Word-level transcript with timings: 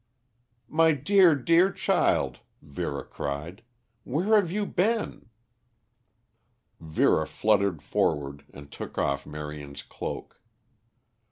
"My 0.67 0.93
dear, 0.93 1.35
dear 1.35 1.71
child," 1.71 2.39
Vera 2.63 3.03
cried. 3.03 3.61
"Where 4.03 4.33
have 4.35 4.51
you 4.51 4.65
been?" 4.65 5.29
Vera 6.79 7.27
fluttered 7.27 7.83
forward 7.83 8.43
and 8.51 8.71
took 8.71 8.97
off 8.97 9.27
Marion's 9.27 9.83
cloak. 9.83 10.41